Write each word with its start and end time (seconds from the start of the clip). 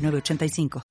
985. 0.00 0.89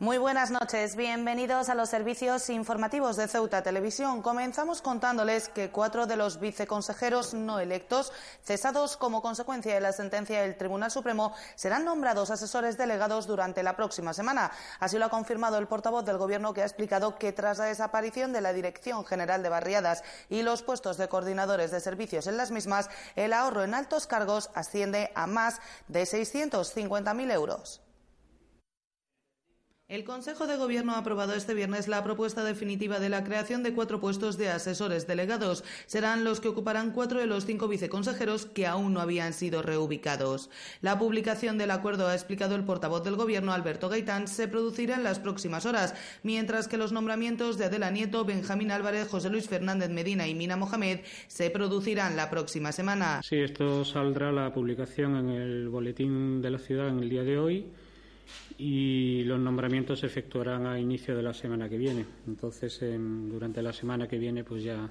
Muy 0.00 0.16
buenas 0.16 0.52
noches, 0.52 0.94
bienvenidos 0.94 1.68
a 1.68 1.74
los 1.74 1.88
servicios 1.88 2.50
informativos 2.50 3.16
de 3.16 3.26
Ceuta 3.26 3.64
Televisión. 3.64 4.22
Comenzamos 4.22 4.80
contándoles 4.80 5.48
que 5.48 5.70
cuatro 5.70 6.06
de 6.06 6.14
los 6.14 6.38
viceconsejeros 6.38 7.34
no 7.34 7.58
electos, 7.58 8.12
cesados 8.44 8.96
como 8.96 9.22
consecuencia 9.22 9.74
de 9.74 9.80
la 9.80 9.92
sentencia 9.92 10.42
del 10.42 10.56
Tribunal 10.56 10.92
Supremo, 10.92 11.32
serán 11.56 11.84
nombrados 11.84 12.30
asesores 12.30 12.78
delegados 12.78 13.26
durante 13.26 13.64
la 13.64 13.74
próxima 13.74 14.14
semana. 14.14 14.52
Así 14.78 14.98
lo 14.98 15.06
ha 15.06 15.10
confirmado 15.10 15.58
el 15.58 15.66
portavoz 15.66 16.04
del 16.04 16.16
Gobierno, 16.16 16.54
que 16.54 16.62
ha 16.62 16.66
explicado 16.66 17.18
que 17.18 17.32
tras 17.32 17.58
la 17.58 17.64
desaparición 17.64 18.32
de 18.32 18.40
la 18.40 18.52
Dirección 18.52 19.04
General 19.04 19.42
de 19.42 19.48
Barriadas 19.48 20.04
y 20.28 20.42
los 20.42 20.62
puestos 20.62 20.96
de 20.96 21.08
coordinadores 21.08 21.72
de 21.72 21.80
servicios 21.80 22.28
en 22.28 22.36
las 22.36 22.52
mismas, 22.52 22.88
el 23.16 23.32
ahorro 23.32 23.64
en 23.64 23.74
altos 23.74 24.06
cargos 24.06 24.50
asciende 24.54 25.10
a 25.16 25.26
más 25.26 25.60
de 25.88 26.02
650.000 26.02 27.32
euros. 27.32 27.80
El 29.88 30.04
Consejo 30.04 30.46
de 30.46 30.58
Gobierno 30.58 30.92
ha 30.92 30.98
aprobado 30.98 31.32
este 31.32 31.54
viernes 31.54 31.88
la 31.88 32.04
propuesta 32.04 32.44
definitiva 32.44 33.00
de 33.00 33.08
la 33.08 33.24
creación 33.24 33.62
de 33.62 33.72
cuatro 33.72 34.00
puestos 34.00 34.36
de 34.36 34.50
asesores 34.50 35.06
delegados. 35.06 35.64
Serán 35.86 36.24
los 36.24 36.40
que 36.40 36.48
ocuparán 36.48 36.90
cuatro 36.90 37.20
de 37.20 37.26
los 37.26 37.46
cinco 37.46 37.68
viceconsejeros 37.68 38.44
que 38.44 38.66
aún 38.66 38.92
no 38.92 39.00
habían 39.00 39.32
sido 39.32 39.62
reubicados. 39.62 40.50
La 40.82 40.98
publicación 40.98 41.56
del 41.56 41.70
acuerdo, 41.70 42.06
ha 42.06 42.12
explicado 42.12 42.54
el 42.54 42.64
portavoz 42.64 43.02
del 43.02 43.16
Gobierno, 43.16 43.54
Alberto 43.54 43.88
Gaitán, 43.88 44.28
se 44.28 44.46
producirá 44.46 44.96
en 44.96 45.04
las 45.04 45.20
próximas 45.20 45.64
horas, 45.64 45.94
mientras 46.22 46.68
que 46.68 46.76
los 46.76 46.92
nombramientos 46.92 47.56
de 47.56 47.64
Adela 47.64 47.90
Nieto, 47.90 48.26
Benjamín 48.26 48.70
Álvarez, 48.70 49.08
José 49.08 49.30
Luis 49.30 49.48
Fernández 49.48 49.88
Medina 49.88 50.28
y 50.28 50.34
Mina 50.34 50.58
Mohamed 50.58 51.00
se 51.28 51.48
producirán 51.48 52.14
la 52.14 52.28
próxima 52.28 52.72
semana. 52.72 53.22
Sí, 53.24 53.36
esto 53.36 53.86
saldrá 53.86 54.32
la 54.32 54.52
publicación 54.52 55.16
en 55.16 55.30
el 55.30 55.70
boletín 55.70 56.42
de 56.42 56.50
la 56.50 56.58
ciudad 56.58 56.88
en 56.88 56.98
el 56.98 57.08
día 57.08 57.22
de 57.22 57.38
hoy 57.38 57.66
y 58.56 59.22
los 59.24 59.38
nombramientos 59.38 60.00
se 60.00 60.06
efectuarán 60.06 60.66
a 60.66 60.78
inicio 60.78 61.16
de 61.16 61.22
la 61.22 61.34
semana 61.34 61.68
que 61.68 61.78
viene. 61.78 62.04
Entonces, 62.26 62.80
durante 62.80 63.62
la 63.62 63.72
semana 63.72 64.08
que 64.08 64.18
viene, 64.18 64.44
pues 64.44 64.64
ya 64.64 64.90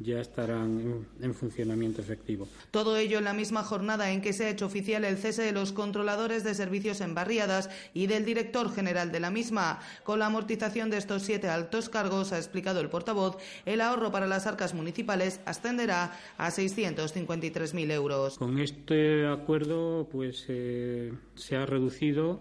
ya 0.00 0.20
estarán 0.20 1.06
en, 1.20 1.34
funcionamiento 1.34 2.00
efectivo. 2.00 2.48
Todo 2.70 2.96
ello 2.96 3.18
en 3.18 3.24
la 3.24 3.34
misma 3.34 3.62
jornada 3.62 4.10
en 4.10 4.22
que 4.22 4.32
se 4.32 4.46
ha 4.46 4.50
hecho 4.50 4.66
oficial 4.66 5.04
el 5.04 5.18
cese 5.18 5.42
de 5.42 5.52
los 5.52 5.72
controladores 5.72 6.42
de 6.42 6.54
servicios 6.54 7.00
en 7.00 7.14
barriadas 7.14 7.70
y 7.92 8.06
del 8.06 8.24
director 8.24 8.72
general 8.74 9.12
de 9.12 9.20
la 9.20 9.30
misma. 9.30 9.80
Con 10.02 10.18
la 10.18 10.26
amortización 10.26 10.90
de 10.90 10.96
estos 10.96 11.22
siete 11.22 11.48
altos 11.48 11.88
cargos, 11.88 12.32
ha 12.32 12.38
explicado 12.38 12.80
el 12.80 12.88
portavoz, 12.88 13.36
el 13.66 13.80
ahorro 13.80 14.10
para 14.10 14.26
las 14.26 14.46
arcas 14.46 14.74
municipales 14.74 15.40
ascenderá 15.44 16.18
a 16.38 16.50
653.000 16.50 17.92
euros. 17.92 18.38
Con 18.38 18.58
este 18.58 19.26
acuerdo, 19.26 20.08
pues 20.10 20.46
eh, 20.48 21.12
se 21.34 21.56
ha 21.56 21.66
reducido 21.66 22.40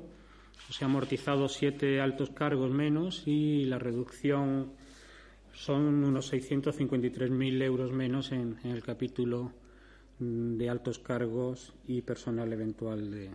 se 0.70 0.84
ha 0.84 0.88
amortizado 0.88 1.48
siete 1.48 2.00
altos 2.00 2.30
cargos 2.30 2.72
menos 2.72 3.24
y 3.26 3.66
la 3.66 3.80
reducción 3.80 4.72
son 5.54 6.04
unos 6.04 6.32
653.000 6.32 7.64
euros 7.64 7.92
menos 7.92 8.32
en, 8.32 8.58
en, 8.64 8.72
el 8.72 8.84
capítulo 8.84 9.52
de 10.20 10.70
altos 10.70 11.00
cargos 11.00 11.74
y 11.88 12.02
personal 12.02 12.52
eventual 12.54 13.12
de, 13.12 13.30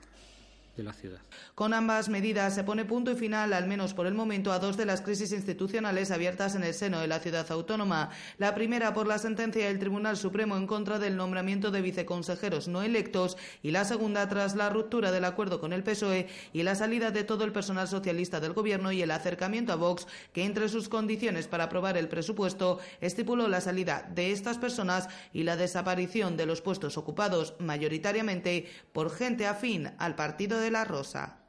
de 0.76 0.82
la 0.82 0.92
ciudad. 0.92 1.20
Con 1.54 1.72
ambas 1.72 2.08
medidas 2.08 2.54
se 2.54 2.64
pone 2.64 2.84
punto 2.84 3.10
y 3.12 3.14
final, 3.14 3.52
al 3.52 3.66
menos 3.66 3.94
por 3.94 4.06
el 4.06 4.14
momento, 4.14 4.52
a 4.52 4.58
dos 4.58 4.76
de 4.76 4.86
las 4.86 5.00
crisis 5.00 5.32
institucionales 5.32 6.10
abiertas 6.10 6.54
en 6.54 6.64
el 6.64 6.74
seno 6.74 7.00
de 7.00 7.06
la 7.06 7.20
ciudad 7.20 7.50
autónoma. 7.50 8.10
La 8.38 8.54
primera 8.54 8.92
por 8.92 9.06
la 9.06 9.18
sentencia 9.18 9.66
del 9.66 9.78
Tribunal 9.78 10.16
Supremo 10.16 10.56
en 10.56 10.66
contra 10.66 10.98
del 10.98 11.16
nombramiento 11.16 11.70
de 11.70 11.82
viceconsejeros 11.82 12.68
no 12.68 12.82
electos 12.82 13.36
y 13.62 13.70
la 13.70 13.84
segunda 13.84 14.28
tras 14.28 14.56
la 14.56 14.70
ruptura 14.70 15.12
del 15.12 15.24
acuerdo 15.24 15.60
con 15.60 15.72
el 15.72 15.82
PSOE 15.82 16.28
y 16.52 16.62
la 16.62 16.74
salida 16.74 17.10
de 17.10 17.24
todo 17.24 17.44
el 17.44 17.52
personal 17.52 17.88
socialista 17.88 18.40
del 18.40 18.52
Gobierno 18.52 18.92
y 18.92 19.02
el 19.02 19.10
acercamiento 19.10 19.72
a 19.72 19.76
Vox, 19.76 20.06
que 20.32 20.44
entre 20.44 20.68
sus 20.68 20.88
condiciones 20.88 21.46
para 21.46 21.64
aprobar 21.64 21.96
el 21.96 22.08
presupuesto 22.08 22.78
estipuló 23.00 23.48
la 23.48 23.60
salida 23.60 24.08
de 24.14 24.32
estas 24.32 24.58
personas 24.58 25.08
y 25.32 25.44
la 25.44 25.56
desaparición 25.56 26.36
de 26.36 26.46
los 26.46 26.60
puestos 26.60 26.98
ocupados 26.98 27.54
mayoritariamente 27.58 28.66
por 28.92 29.10
gente 29.10 29.46
afín 29.46 29.92
al 29.98 30.14
partido 30.14 30.58
de 30.58 30.63
de 30.64 30.70
la 30.70 30.84
Rosa. 30.84 31.44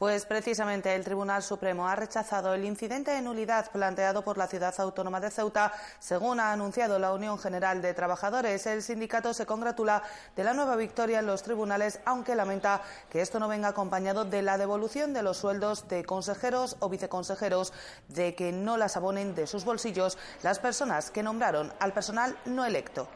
Pues 0.00 0.24
precisamente 0.24 0.94
el 0.94 1.04
Tribunal 1.04 1.42
Supremo 1.42 1.86
ha 1.86 1.94
rechazado 1.94 2.54
el 2.54 2.64
incidente 2.64 3.10
de 3.10 3.20
nulidad 3.20 3.70
planteado 3.70 4.24
por 4.24 4.38
la 4.38 4.46
ciudad 4.46 4.74
autónoma 4.78 5.20
de 5.20 5.30
Ceuta, 5.30 5.74
según 5.98 6.40
ha 6.40 6.52
anunciado 6.52 6.98
la 6.98 7.12
Unión 7.12 7.38
General 7.38 7.82
de 7.82 7.92
Trabajadores. 7.92 8.66
El 8.66 8.82
sindicato 8.82 9.34
se 9.34 9.44
congratula 9.44 10.02
de 10.36 10.42
la 10.42 10.54
nueva 10.54 10.76
victoria 10.76 11.18
en 11.18 11.26
los 11.26 11.42
tribunales, 11.42 12.00
aunque 12.06 12.34
lamenta 12.34 12.80
que 13.10 13.20
esto 13.20 13.38
no 13.38 13.46
venga 13.46 13.68
acompañado 13.68 14.24
de 14.24 14.40
la 14.40 14.56
devolución 14.56 15.12
de 15.12 15.22
los 15.22 15.36
sueldos 15.36 15.86
de 15.88 16.02
consejeros 16.02 16.78
o 16.80 16.88
viceconsejeros, 16.88 17.74
de 18.08 18.34
que 18.34 18.52
no 18.52 18.78
las 18.78 18.96
abonen 18.96 19.34
de 19.34 19.46
sus 19.46 19.66
bolsillos 19.66 20.16
las 20.42 20.60
personas 20.60 21.10
que 21.10 21.22
nombraron 21.22 21.74
al 21.78 21.92
personal 21.92 22.38
no 22.46 22.64
electo. 22.64 23.06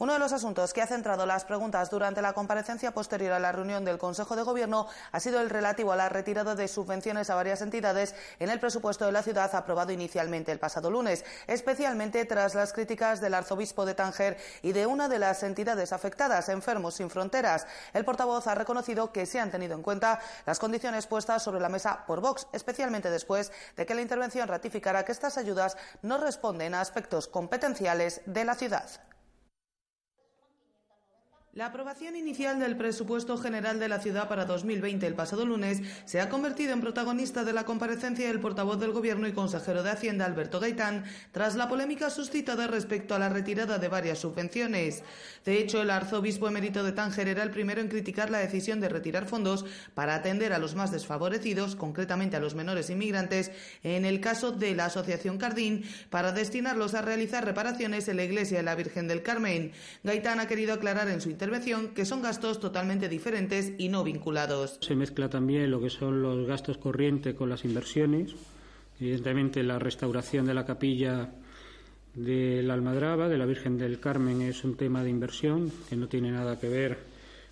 Uno 0.00 0.14
de 0.14 0.18
los 0.18 0.32
asuntos 0.32 0.72
que 0.72 0.80
ha 0.80 0.86
centrado 0.86 1.26
las 1.26 1.44
preguntas 1.44 1.90
durante 1.90 2.22
la 2.22 2.32
comparecencia 2.32 2.92
posterior 2.92 3.34
a 3.34 3.38
la 3.38 3.52
reunión 3.52 3.84
del 3.84 3.98
Consejo 3.98 4.34
de 4.34 4.44
Gobierno 4.44 4.86
ha 5.12 5.20
sido 5.20 5.42
el 5.42 5.50
relativo 5.50 5.92
a 5.92 5.96
la 5.96 6.08
retirada 6.08 6.54
de 6.54 6.68
subvenciones 6.68 7.28
a 7.28 7.34
varias 7.34 7.60
entidades 7.60 8.14
en 8.38 8.48
el 8.48 8.58
presupuesto 8.58 9.04
de 9.04 9.12
la 9.12 9.22
ciudad 9.22 9.54
aprobado 9.54 9.92
inicialmente 9.92 10.52
el 10.52 10.58
pasado 10.58 10.90
lunes, 10.90 11.22
especialmente 11.46 12.24
tras 12.24 12.54
las 12.54 12.72
críticas 12.72 13.20
del 13.20 13.34
arzobispo 13.34 13.84
de 13.84 13.92
Tánger 13.92 14.38
y 14.62 14.72
de 14.72 14.86
una 14.86 15.06
de 15.06 15.18
las 15.18 15.42
entidades 15.42 15.92
afectadas, 15.92 16.48
Enfermos 16.48 16.94
sin 16.94 17.10
Fronteras. 17.10 17.66
El 17.92 18.06
portavoz 18.06 18.46
ha 18.46 18.54
reconocido 18.54 19.12
que 19.12 19.26
se 19.26 19.38
han 19.38 19.50
tenido 19.50 19.74
en 19.74 19.82
cuenta 19.82 20.18
las 20.46 20.58
condiciones 20.58 21.06
puestas 21.06 21.42
sobre 21.42 21.60
la 21.60 21.68
mesa 21.68 22.06
por 22.06 22.22
Vox, 22.22 22.46
especialmente 22.54 23.10
después 23.10 23.52
de 23.76 23.84
que 23.84 23.94
la 23.94 24.00
intervención 24.00 24.48
ratificara 24.48 25.04
que 25.04 25.12
estas 25.12 25.36
ayudas 25.36 25.76
no 26.00 26.16
responden 26.16 26.72
a 26.72 26.80
aspectos 26.80 27.28
competenciales 27.28 28.22
de 28.24 28.46
la 28.46 28.54
ciudad. 28.54 28.88
La 31.52 31.66
aprobación 31.66 32.14
inicial 32.14 32.60
del 32.60 32.76
presupuesto 32.76 33.36
general 33.36 33.80
de 33.80 33.88
la 33.88 33.98
ciudad 33.98 34.28
para 34.28 34.44
2020 34.44 35.04
el 35.04 35.16
pasado 35.16 35.44
lunes 35.44 35.82
se 36.04 36.20
ha 36.20 36.28
convertido 36.28 36.72
en 36.72 36.80
protagonista 36.80 37.42
de 37.42 37.52
la 37.52 37.64
comparecencia 37.64 38.28
del 38.28 38.38
portavoz 38.38 38.78
del 38.78 38.92
Gobierno 38.92 39.26
y 39.26 39.32
consejero 39.32 39.82
de 39.82 39.90
Hacienda, 39.90 40.26
Alberto 40.26 40.60
Gaitán, 40.60 41.02
tras 41.32 41.56
la 41.56 41.68
polémica 41.68 42.08
suscitada 42.08 42.68
respecto 42.68 43.16
a 43.16 43.18
la 43.18 43.30
retirada 43.30 43.78
de 43.78 43.88
varias 43.88 44.20
subvenciones. 44.20 45.02
De 45.44 45.58
hecho, 45.58 45.82
el 45.82 45.90
arzobispo 45.90 46.46
emérito 46.46 46.84
de 46.84 46.92
Tánger 46.92 47.26
era 47.26 47.42
el 47.42 47.50
primero 47.50 47.80
en 47.80 47.88
criticar 47.88 48.30
la 48.30 48.38
decisión 48.38 48.78
de 48.78 48.88
retirar 48.88 49.26
fondos 49.26 49.64
para 49.94 50.14
atender 50.14 50.52
a 50.52 50.60
los 50.60 50.76
más 50.76 50.92
desfavorecidos, 50.92 51.74
concretamente 51.74 52.36
a 52.36 52.40
los 52.40 52.54
menores 52.54 52.90
inmigrantes, 52.90 53.50
en 53.82 54.04
el 54.04 54.20
caso 54.20 54.52
de 54.52 54.76
la 54.76 54.84
Asociación 54.84 55.36
Cardín, 55.36 55.82
para 56.10 56.30
destinarlos 56.30 56.94
a 56.94 57.02
realizar 57.02 57.44
reparaciones 57.44 58.06
en 58.06 58.18
la 58.18 58.24
iglesia 58.24 58.58
de 58.58 58.62
la 58.62 58.76
Virgen 58.76 59.08
del 59.08 59.24
Carmen. 59.24 59.72
Gaitán 60.04 60.38
ha 60.38 60.46
querido 60.46 60.74
aclarar 60.74 61.08
en 61.08 61.20
su 61.20 61.39
intervención, 61.40 61.88
que 61.94 62.04
son 62.04 62.20
gastos 62.20 62.60
totalmente 62.60 63.08
diferentes 63.08 63.72
y 63.78 63.88
no 63.88 64.04
vinculados. 64.04 64.76
Se 64.82 64.94
mezcla 64.94 65.30
también 65.30 65.70
lo 65.70 65.80
que 65.80 65.88
son 65.88 66.20
los 66.20 66.46
gastos 66.46 66.76
corrientes 66.76 67.34
con 67.34 67.48
las 67.48 67.64
inversiones. 67.64 68.34
Evidentemente, 69.00 69.62
la 69.62 69.78
restauración 69.78 70.44
de 70.44 70.52
la 70.52 70.66
capilla 70.66 71.32
de 72.14 72.62
la 72.62 72.74
Almadraba, 72.74 73.30
de 73.30 73.38
la 73.38 73.46
Virgen 73.46 73.78
del 73.78 74.00
Carmen, 74.00 74.42
es 74.42 74.64
un 74.64 74.76
tema 74.76 75.02
de 75.02 75.08
inversión 75.08 75.72
que 75.88 75.96
no 75.96 76.08
tiene 76.08 76.30
nada 76.30 76.60
que 76.60 76.68
ver 76.68 76.98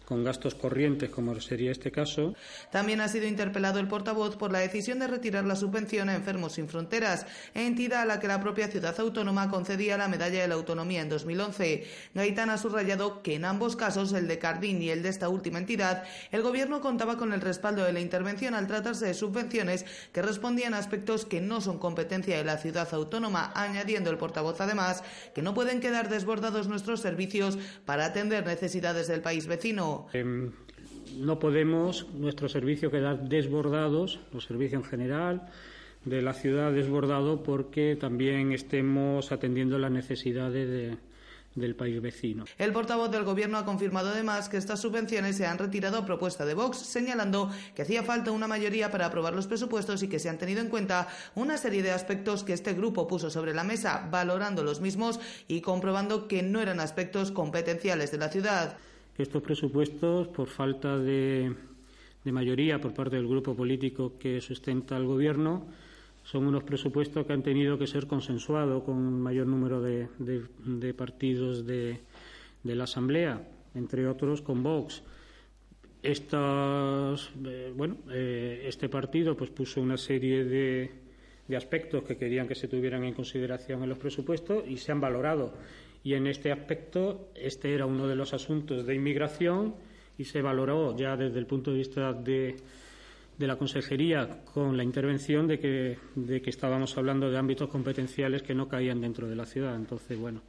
con 0.08 0.24
gastos 0.24 0.54
corrientes, 0.54 1.10
como 1.10 1.38
sería 1.38 1.70
este 1.70 1.92
caso. 1.92 2.34
También 2.72 3.02
ha 3.02 3.08
sido 3.08 3.26
interpelado 3.26 3.78
el 3.78 3.88
portavoz 3.88 4.38
por 4.38 4.50
la 4.50 4.60
decisión 4.60 4.98
de 5.00 5.06
retirar 5.06 5.44
la 5.44 5.54
subvención 5.54 6.08
a 6.08 6.14
Enfermos 6.14 6.54
sin 6.54 6.66
Fronteras, 6.66 7.26
entidad 7.52 8.00
a 8.00 8.04
la 8.06 8.18
que 8.18 8.26
la 8.26 8.40
propia 8.40 8.68
ciudad 8.68 8.98
autónoma 8.98 9.50
concedía 9.50 9.98
la 9.98 10.08
medalla 10.08 10.40
de 10.40 10.48
la 10.48 10.54
autonomía 10.54 11.02
en 11.02 11.10
2011. 11.10 11.86
Gaitán 12.14 12.48
ha 12.48 12.56
subrayado 12.56 13.20
que 13.20 13.34
en 13.34 13.44
ambos 13.44 13.76
casos, 13.76 14.14
el 14.14 14.28
de 14.28 14.38
Cardín 14.38 14.80
y 14.80 14.88
el 14.88 15.02
de 15.02 15.10
esta 15.10 15.28
última 15.28 15.58
entidad, 15.58 16.04
el 16.32 16.40
Gobierno 16.40 16.80
contaba 16.80 17.18
con 17.18 17.34
el 17.34 17.42
respaldo 17.42 17.84
de 17.84 17.92
la 17.92 18.00
intervención 18.00 18.54
al 18.54 18.66
tratarse 18.66 19.04
de 19.04 19.12
subvenciones 19.12 19.84
que 20.14 20.22
respondían 20.22 20.72
a 20.72 20.78
aspectos 20.78 21.26
que 21.26 21.42
no 21.42 21.60
son 21.60 21.78
competencia 21.78 22.38
de 22.38 22.44
la 22.44 22.56
ciudad 22.56 22.88
autónoma, 22.94 23.52
añadiendo 23.54 24.08
el 24.08 24.16
portavoz 24.16 24.58
además 24.62 25.02
que 25.34 25.42
no 25.42 25.52
pueden 25.52 25.80
quedar 25.80 26.08
desbordados 26.08 26.66
nuestros 26.66 27.02
servicios 27.02 27.58
para 27.84 28.06
atender 28.06 28.46
necesidades 28.46 29.06
del 29.06 29.20
país 29.20 29.46
vecino. 29.46 29.97
Em, 30.12 30.50
no 31.16 31.38
podemos, 31.38 32.06
nuestro 32.14 32.48
servicio, 32.48 32.90
quedar 32.90 33.28
desbordados, 33.28 34.20
los 34.32 34.44
servicios 34.44 34.84
en 34.84 34.88
general 34.88 35.48
de 36.04 36.22
la 36.22 36.32
ciudad 36.32 36.72
desbordado 36.72 37.42
porque 37.42 37.96
también 37.96 38.52
estemos 38.52 39.32
atendiendo 39.32 39.78
las 39.78 39.90
necesidades 39.90 40.96
del 41.54 41.74
país 41.74 42.00
vecino. 42.00 42.44
El 42.56 42.72
portavoz 42.72 43.10
del 43.10 43.24
Gobierno 43.24 43.58
ha 43.58 43.64
confirmado 43.64 44.10
además 44.10 44.48
que 44.48 44.56
estas 44.56 44.80
subvenciones 44.80 45.36
se 45.36 45.46
han 45.46 45.58
retirado 45.58 45.98
a 45.98 46.06
propuesta 46.06 46.46
de 46.46 46.54
Vox, 46.54 46.78
señalando 46.78 47.50
que 47.74 47.82
hacía 47.82 48.02
falta 48.02 48.30
una 48.30 48.46
mayoría 48.46 48.90
para 48.90 49.06
aprobar 49.06 49.34
los 49.34 49.48
presupuestos 49.48 50.02
y 50.02 50.08
que 50.08 50.20
se 50.20 50.28
han 50.28 50.38
tenido 50.38 50.60
en 50.60 50.68
cuenta 50.68 51.08
una 51.34 51.58
serie 51.58 51.82
de 51.82 51.90
aspectos 51.90 52.44
que 52.44 52.52
este 52.52 52.74
grupo 52.74 53.08
puso 53.08 53.28
sobre 53.28 53.54
la 53.54 53.64
mesa, 53.64 54.06
valorando 54.10 54.62
los 54.62 54.80
mismos 54.80 55.18
y 55.48 55.60
comprobando 55.60 56.28
que 56.28 56.42
no 56.42 56.60
eran 56.60 56.80
aspectos 56.80 57.32
competenciales 57.32 58.12
de 58.12 58.18
la 58.18 58.28
ciudad 58.28 58.78
estos 59.18 59.42
presupuestos, 59.42 60.28
por 60.28 60.46
falta 60.46 60.96
de, 60.96 61.52
mayoría 62.24 62.80
por 62.80 62.94
parte 62.94 63.16
del 63.16 63.26
grupo 63.26 63.56
político 63.56 64.12
que 64.18 64.40
sustenta 64.40 64.96
al 64.96 65.06
Gobierno, 65.06 65.66
son 66.22 66.46
unos 66.46 66.62
presupuestos 66.62 67.26
que 67.26 67.32
han 67.32 67.42
tenido 67.42 67.78
que 67.78 67.86
ser 67.86 68.06
consensuados 68.06 68.84
con 68.84 68.96
un 68.96 69.20
mayor 69.20 69.46
número 69.46 69.80
de, 69.80 70.94
partidos 70.96 71.66
de, 71.66 72.00
la 72.64 72.84
Asamblea, 72.84 73.48
entre 73.74 74.06
otros 74.06 74.42
con 74.42 74.62
Vox. 74.62 75.02
Eh, 76.02 77.72
bueno, 77.74 77.96
eh, 78.10 78.64
este 78.66 78.88
partido 78.88 79.36
pues 79.36 79.50
puso 79.50 79.80
una 79.80 79.96
serie 79.96 80.44
de 80.44 81.56
aspectos 81.56 82.04
que 82.04 82.16
querían 82.16 82.46
que 82.46 82.54
se 82.54 82.68
tuvieran 82.68 83.04
en 83.04 83.14
consideración 83.14 83.82
en 83.82 83.88
los 83.88 83.98
presupuestos 83.98 84.64
y 84.68 84.76
se 84.76 84.92
han 84.92 85.00
valorado 85.00 85.54
y 86.08 86.14
en 86.14 86.26
este 86.26 86.50
aspecto 86.50 87.28
este 87.34 87.74
era 87.74 87.84
uno 87.84 88.08
de 88.08 88.16
los 88.16 88.32
asuntos 88.32 88.86
de 88.86 88.94
inmigración 88.94 89.74
y 90.16 90.24
se 90.24 90.40
valoró 90.40 90.96
ya 90.96 91.18
desde 91.18 91.38
el 91.38 91.44
punto 91.44 91.70
de 91.70 91.76
vista 91.76 92.14
de, 92.14 92.56
la 93.36 93.56
Consejería 93.56 94.42
con 94.54 94.74
la 94.74 94.84
intervención 94.84 95.46
de 95.46 95.58
que, 95.58 95.98
estábamos 96.46 96.96
hablando 96.96 97.30
de 97.30 97.36
ámbitos 97.36 97.68
competenciales 97.68 98.42
que 98.42 98.54
no 98.54 98.68
caían 98.68 99.02
dentro 99.02 99.28
de 99.28 99.36
la 99.36 99.44
ciudad. 99.44 99.76
Entonces, 99.76 100.18
bueno, 100.18 100.40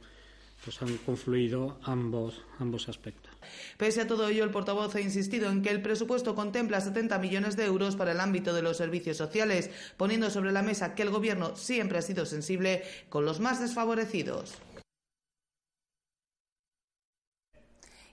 pues 0.64 0.80
han 0.80 0.96
confluido 0.96 1.78
ambos 1.82 2.42
aspectos. 2.88 3.30
Pese 3.76 4.00
a 4.00 4.06
todo 4.06 4.30
ello, 4.30 4.44
el 4.44 4.50
portavoz 4.50 4.94
ha 4.94 5.00
insistido 5.02 5.50
en 5.50 5.60
que 5.60 5.68
el 5.68 5.82
presupuesto 5.82 6.34
contempla 6.34 6.80
70 6.80 7.18
millones 7.18 7.56
de 7.56 7.66
euros 7.66 7.96
para 7.96 8.12
el 8.12 8.20
ámbito 8.20 8.54
de 8.54 8.62
los 8.62 8.78
servicios 8.78 9.18
sociales, 9.18 9.70
poniendo 9.98 10.30
sobre 10.30 10.52
la 10.52 10.62
mesa 10.62 10.94
que 10.94 11.02
el 11.02 11.10
Gobierno 11.10 11.54
siempre 11.54 11.98
ha 11.98 12.02
sido 12.02 12.24
sensible 12.24 12.82
con 13.10 13.26
los 13.26 13.40
más 13.40 13.60
desfavorecidos. 13.60 14.54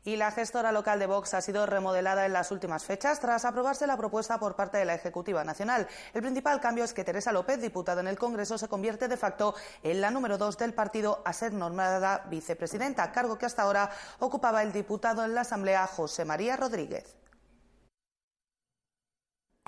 Y 0.07 0.15
la 0.15 0.31
gestora 0.31 0.71
local 0.71 0.99
de 0.99 1.05
Vox 1.05 1.33
ha 1.33 1.41
sido 1.41 1.65
remodelada 1.65 2.25
en 2.25 2.31
las 2.31 2.49
últimas 2.51 2.85
fechas 2.85 3.19
tras 3.19 3.43
aprobarse 3.43 3.85
la 3.85 3.97
propuesta 3.97 4.39
por 4.39 4.55
parte 4.55 4.77
de 4.77 4.85
la 4.85 4.93
Ejecutiva 4.93 5.43
Nacional. 5.43 5.85
El 6.13 6.21
principal 6.21 6.61
cambio 6.61 6.85
es 6.85 6.93
que 6.93 7.03
Teresa 7.03 7.33
López, 7.33 7.59
diputada 7.59 7.99
en 7.99 8.07
el 8.07 8.17
Congreso, 8.17 8.57
se 8.57 8.69
convierte 8.69 9.09
de 9.09 9.17
facto 9.17 9.53
en 9.83 9.99
la 9.99 10.09
número 10.09 10.37
dos 10.37 10.57
del 10.57 10.73
partido 10.73 11.21
a 11.25 11.33
ser 11.33 11.51
nombrada 11.51 12.23
vicepresidenta, 12.29 13.11
cargo 13.11 13.37
que 13.37 13.47
hasta 13.47 13.63
ahora 13.63 13.89
ocupaba 14.19 14.63
el 14.63 14.71
diputado 14.71 15.25
en 15.25 15.35
la 15.35 15.41
Asamblea 15.41 15.85
José 15.87 16.23
María 16.23 16.55
Rodríguez. 16.55 17.17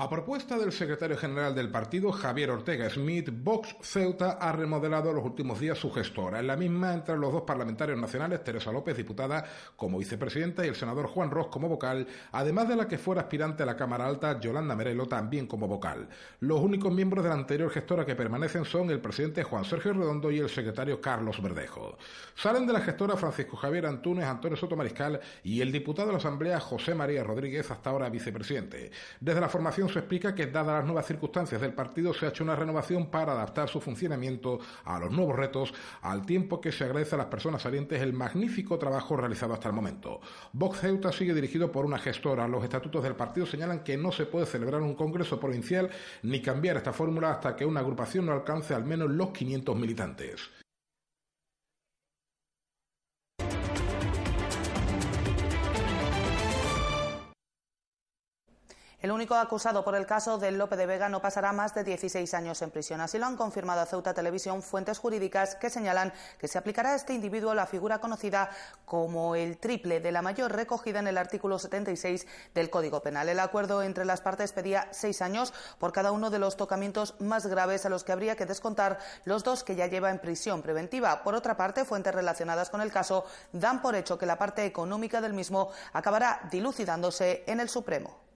A 0.02 0.10
propuesta 0.10 0.58
del 0.58 0.72
secretario 0.72 1.18
general 1.18 1.54
del 1.54 1.70
partido, 1.70 2.14
Javier 2.14 2.52
Ortega 2.52 2.90
Smith, 2.90 3.32
Vox 3.34 3.76
Ceuta 3.82 4.38
ha 4.40 4.54
remodelado 4.54 5.12
los 5.12 5.26
últimos 5.26 5.60
días 5.60 5.78
su 5.78 5.92
gestora. 5.92 6.40
En 6.40 6.48
la 6.48 6.56
misma 6.56 6.94
entran 6.94 7.20
los 7.20 7.34
dos 7.34 7.42
parlamentarios 7.42 8.00
nacionales, 8.00 8.42
Teresa 8.42 8.72
López, 8.72 8.96
diputada 8.96 9.44
como 9.76 9.98
vicepresidenta, 9.98 10.66
y 10.66 10.70
el 10.70 10.76
senador 10.78 11.08
Juan 11.08 11.30
Ross 11.30 11.48
como 11.48 11.68
vocal, 11.68 12.08
además 12.32 12.70
de 12.70 12.78
la 12.78 12.88
que 12.88 12.98
fuera 12.98 13.24
aspirante 13.24 13.64
a 13.64 13.66
la 13.66 13.76
Cámara 13.76 14.08
Alta, 14.08 14.40
Yolanda 14.40 14.74
Merelo, 14.74 15.06
también 15.06 15.48
como 15.48 15.68
vocal. 15.68 16.08
Los 16.40 16.62
únicos 16.62 16.94
miembros 16.94 17.26
de 17.26 17.32
la 17.32 17.36
anterior 17.36 17.70
gestora 17.70 18.06
que 18.06 18.16
permanecen 18.16 18.64
son 18.64 18.90
el 18.92 19.02
presidente 19.02 19.44
Juan 19.44 19.66
Sergio 19.66 19.92
Redondo 19.92 20.32
y 20.32 20.40
el 20.40 20.48
secretario 20.48 21.02
Carlos 21.02 21.42
Verdejo. 21.42 21.98
Salen 22.36 22.66
de 22.66 22.72
la 22.72 22.80
gestora 22.80 23.18
Francisco 23.18 23.58
Javier 23.58 23.86
Antúnez, 23.86 24.24
Antonio 24.24 24.56
Soto 24.56 24.78
Mariscal 24.78 25.20
y 25.44 25.60
el 25.60 25.74
diputado 25.74 26.08
de 26.08 26.14
la 26.14 26.20
Asamblea 26.20 26.62
José 26.62 26.96
María 26.96 27.22
Rodríguez, 27.22 27.70
hasta 27.70 27.90
ahora 27.90 28.10
vicepresidente. 28.10 28.92
Desde 29.20 29.42
la 29.42 29.50
formación 29.50 29.89
explica 29.98 30.36
que, 30.36 30.46
dadas 30.46 30.80
las 30.80 30.86
nuevas 30.86 31.08
circunstancias 31.08 31.60
del 31.60 31.74
partido, 31.74 32.14
se 32.14 32.26
ha 32.26 32.30
hecho 32.30 32.44
una 32.44 32.56
renovación 32.56 33.08
para 33.08 33.32
adaptar 33.32 33.68
su 33.68 33.82
funcionamiento 33.82 34.60
a 34.86 35.00
los 35.00 35.12
nuevos 35.12 35.36
retos, 35.36 35.74
al 36.02 36.26
tiempo 36.26 36.62
que 36.62 36.72
se 36.72 36.84
agradece 36.84 37.16
a 37.16 37.18
las 37.18 37.28
personas 37.28 37.64
salientes 37.64 38.02
el 38.02 38.14
magnífico 38.14 38.78
trabajo 38.78 39.18
realizado 39.18 39.54
hasta 39.54 39.70
el 39.70 39.74
momento. 39.74 40.22
Vox 40.54 40.82
Ceuta 40.82 41.12
sigue 41.12 41.34
dirigido 41.34 41.72
por 41.72 41.86
una 41.86 41.98
gestora. 41.98 42.48
Los 42.48 42.64
estatutos 42.64 43.04
del 43.04 43.16
partido 43.16 43.46
señalan 43.46 43.84
que 43.84 43.98
no 43.98 44.12
se 44.12 44.26
puede 44.26 44.46
celebrar 44.46 44.82
un 44.82 44.96
congreso 44.96 45.40
provincial 45.40 45.90
ni 46.22 46.42
cambiar 46.42 46.78
esta 46.78 46.94
fórmula 46.94 47.32
hasta 47.32 47.56
que 47.56 47.66
una 47.66 47.80
agrupación 47.80 48.26
no 48.26 48.34
alcance 48.34 48.74
al 48.74 48.86
menos 48.86 49.10
los 49.10 49.32
500 49.32 49.76
militantes. 49.76 50.69
El 59.02 59.12
único 59.12 59.36
acusado 59.36 59.86
por 59.86 59.96
el 59.96 60.06
caso 60.06 60.38
del 60.38 60.58
Lope 60.58 60.76
de 60.76 60.86
Vega 60.86 61.08
no 61.08 61.22
pasará 61.22 61.54
más 61.54 61.74
de 61.74 61.86
16 61.86 62.34
años 62.34 62.62
en 62.62 62.70
prisión. 62.70 63.00
Así 63.00 63.18
lo 63.18 63.28
han 63.28 63.38
confirmado 63.38 63.80
a 63.80 63.86
Ceuta 63.86 64.14
Televisión 64.14 64.62
fuentes 64.62 64.98
jurídicas 65.00 65.56
que 65.56 65.70
señalan 65.70 66.12
que 66.38 66.50
se 66.50 66.58
aplicará 66.58 66.90
a 66.92 66.96
este 66.96 67.14
individuo 67.14 67.54
la 67.54 67.66
figura 67.66 68.00
conocida 68.00 68.50
como 68.84 69.36
el 69.36 69.58
triple 69.58 70.02
de 70.02 70.12
la 70.12 70.22
mayor 70.22 70.52
recogida 70.52 71.00
en 71.00 71.08
el 71.08 71.18
artículo 71.18 71.60
76 71.60 72.28
del 72.54 72.70
Código 72.70 73.02
Penal. 73.02 73.30
El 73.30 73.40
acuerdo 73.40 73.84
entre 73.84 74.04
las 74.04 74.20
partes 74.20 74.52
pedía 74.52 74.90
seis 74.92 75.22
años 75.22 75.54
por 75.78 75.94
cada 75.94 76.12
uno 76.12 76.30
de 76.30 76.40
los 76.40 76.58
tocamientos 76.58 77.16
más 77.20 77.48
graves 77.48 77.86
a 77.86 77.90
los 77.90 78.04
que 78.04 78.12
habría 78.12 78.36
que 78.36 78.46
descontar 78.46 79.00
los 79.24 79.46
dos 79.46 79.64
que 79.64 79.78
ya 79.78 79.88
lleva 79.88 80.12
en 80.12 80.20
prisión 80.20 80.62
preventiva. 80.62 81.24
Por 81.24 81.36
otra 81.36 81.56
parte, 81.56 81.86
fuentes 81.86 82.14
relacionadas 82.14 82.70
con 82.70 82.82
el 82.82 82.92
caso 82.92 83.24
dan 83.54 83.82
por 83.82 83.96
hecho 83.96 84.18
que 84.18 84.26
la 84.26 84.38
parte 84.38 84.66
económica 84.66 85.22
del 85.22 85.32
mismo 85.32 85.70
acabará 85.94 86.42
dilucidándose 86.52 87.46
en 87.48 87.62
el 87.62 87.70
Supremo. 87.70 88.29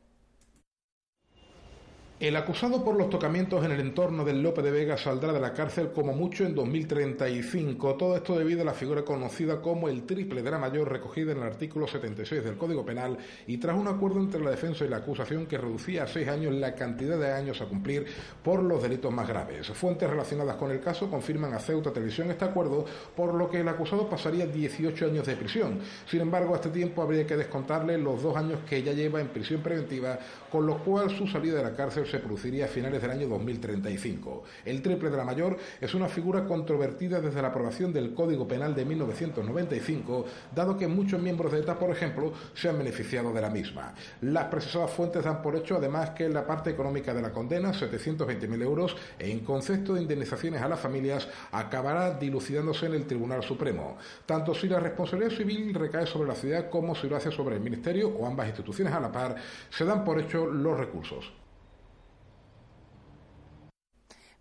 El 2.20 2.36
acusado 2.38 2.86
por 2.86 2.96
los 2.96 3.10
tocamientos 3.10 3.65
en 3.65 3.72
el 3.72 3.79
entorno 3.79 4.24
del 4.24 4.41
Lope 4.41 4.62
de 4.62 4.70
Vega 4.70 4.98
saldrá 4.98 5.34
de 5.34 5.41
la 5.41 5.51
cárcel 5.51 5.91
como 5.91 6.13
mucho 6.13 6.46
en 6.46 6.53
2035. 6.53 7.96
Todo 7.96 8.15
esto 8.15 8.38
debido 8.38 8.62
a 8.62 8.65
la 8.65 8.74
figura 8.74 9.03
conocida 9.03 9.62
como 9.62 9.89
el 9.89 10.03
triple 10.03 10.43
de 10.43 10.51
la 10.51 10.60
mayor 10.60 10.89
recogida 10.89 11.32
en 11.32 11.39
el 11.39 11.43
artículo 11.43 11.88
76 11.88 12.43
del 12.43 12.55
Código 12.55 12.86
Penal 12.86 13.17
y 13.48 13.58
tras 13.58 13.75
un 13.75 13.88
acuerdo 13.88 14.20
entre 14.20 14.41
la 14.41 14.51
defensa 14.51 14.86
y 14.86 14.89
la 14.89 14.98
acusación 14.98 15.48
que 15.48 15.58
reducía 15.58 16.03
a 16.03 16.08
seis 16.08 16.27
años 16.29 16.53
la 16.53 16.75
cantidad 16.75 17.17
de 17.17 17.32
años 17.32 17.60
a 17.62 17.65
cumplir 17.65 18.05
por 18.43 18.62
los 18.62 18.82
delitos 18.82 19.12
más 19.12 19.27
graves. 19.27 19.67
Fuentes 19.70 20.10
relacionadas 20.10 20.55
con 20.55 20.72
el 20.72 20.79
caso 20.79 21.10
confirman 21.10 21.53
a 21.53 21.60
Ceuta 21.60 21.91
Televisión 21.91 22.29
este 22.29 22.46
acuerdo, 22.46 22.86
por 23.15 23.34
lo 23.34 23.50
que 23.50 23.60
el 23.60 23.67
acusado 23.67 24.08
pasaría 24.08 24.46
18 24.46 25.08
años 25.08 25.25
de 25.25 25.36
prisión. 25.36 25.79
Sin 26.10 26.22
embargo, 26.22 26.53
a 26.53 26.58
este 26.58 26.70
tiempo 26.70 27.01
habría 27.01 27.25
que 27.25 27.36
descontarle 27.36 27.98
los 27.98 28.22
dos 28.22 28.38
años 28.38 28.60
que 28.70 28.84
ya 28.84 28.93
lleva 28.93 29.20
en 29.20 29.29
prisión 29.29 29.62
preventiva, 29.62 30.20
con 30.50 30.65
lo 30.65 30.77
cual 30.77 31.10
su 31.10 31.27
salida 31.27 31.58
de 31.58 31.63
la 31.63 31.75
cárcel 31.75 32.02
se 32.05 32.19
produciría 32.19 32.65
a 32.65 32.67
finales 32.67 33.01
del 33.01 33.12
año 33.12 33.27
2035. 33.27 34.43
El 34.65 34.81
triple 34.81 35.10
de 35.10 35.17
la 35.17 35.25
mayor 35.25 35.57
es 35.79 35.93
una 35.93 36.07
figura 36.07 36.45
controvertida 36.45 37.22
desde 37.22 37.41
la 37.41 37.50
aprobación 37.50 37.93
del 37.93 38.13
Código 38.13 38.48
Penal 38.48 38.75
de 38.75 38.86
1995, 38.86 40.25
dado 40.53 40.77
que 40.77 40.88
muchos 40.88 41.22
miembros 41.22 41.51
de 41.51 41.60
ETA, 41.60 41.77
por 41.77 41.89
ejemplo, 41.89 42.33
se 42.53 42.69
han 42.69 42.77
beneficiado 42.77 43.31
de 43.33 43.41
la 43.41 43.50
misma. 43.50 43.93
Las 44.22 44.45
precisadas 44.45 44.91
fuentes 44.91 45.24
dan 45.24 45.41
por 45.41 45.55
hecho, 45.55 45.77
además, 45.77 46.12
que 46.12 46.29
la 46.29 46.45
parte 46.45 46.69
económica 46.69 47.13
de 47.13 47.22
la 47.22 47.31
condena, 47.31 47.72
720.000 47.72 48.62
euros, 48.62 48.95
en 49.19 49.39
concepto 49.39 49.93
de 49.93 50.01
indemnizaciones 50.01 50.62
a 50.62 50.67
las 50.67 50.79
familias, 50.79 51.27
acabará 51.51 52.12
dilucidándose 52.12 52.86
en 52.86 52.93
el 52.93 53.05
Tribunal 53.05 53.43
Supremo. 53.43 53.98
Tanto 54.25 54.53
si 54.53 54.67
la 54.67 54.79
responsabilidad 54.79 55.36
civil 55.36 55.74
recae 55.74 56.05
sobre 56.05 56.27
la 56.27 56.36
ciudad 56.36 56.69
como 56.69 56.95
si 56.95 57.07
lo 57.07 57.15
hace 57.15 57.31
sobre 57.31 57.55
el 57.55 57.62
Ministerio 57.62 58.10
o 58.10 58.25
ambas 58.25 58.48
instituciones 58.48 58.93
a 58.93 59.00
la 59.00 59.12
par, 59.12 59.36
se 59.69 59.86
dan 59.86 60.03
por 60.03 60.19
hecho 60.19 60.45
los 60.45 60.77
recursos. 60.77 61.42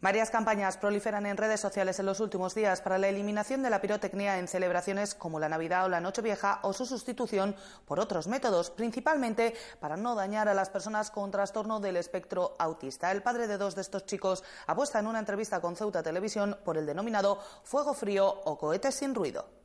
Varias 0.03 0.31
campañas 0.31 0.79
proliferan 0.79 1.27
en 1.27 1.37
redes 1.37 1.61
sociales 1.61 2.01
en 2.01 2.07
los 2.07 2.19
últimos 2.19 2.57
días 2.57 2.81
para 2.81 2.99
la 2.99 3.07
eliminación 3.07 3.63
de 3.63 3.71
la 3.71 3.81
pirotecnia 3.81 4.41
en 4.41 4.49
celebraciones 4.49 5.15
como 5.15 5.39
la 5.39 5.49
Navidad 5.49 5.85
o 5.85 5.89
la 5.89 6.01
Nochevieja 6.01 6.59
o 6.63 6.73
su 6.73 6.87
sustitución 6.87 7.55
por 7.87 8.01
otros 8.01 8.27
métodos, 8.27 8.71
principalmente 8.71 9.55
para 9.79 9.97
no 9.97 10.17
dañar 10.17 10.49
a 10.49 10.55
las 10.55 10.71
personas 10.71 11.13
con 11.13 11.31
trastorno 11.31 11.79
del 11.79 11.97
espectro 11.97 12.57
autista. 12.59 13.13
El 13.13 13.23
padre 13.23 13.47
de 13.47 13.59
dos 13.59 13.77
de 13.77 13.83
estos 13.83 14.05
chicos 14.05 14.43
apuesta 14.67 14.99
en 14.99 15.07
una 15.07 15.21
entrevista 15.21 15.61
con 15.61 15.77
Ceuta 15.77 16.03
Televisión 16.03 16.59
por 16.65 16.77
el 16.77 16.85
denominado 16.85 17.39
fuego 17.63 17.95
frío 17.95 18.27
o 18.27 18.59
cohetes 18.59 18.97
sin 18.97 19.15
ruido. 19.15 19.62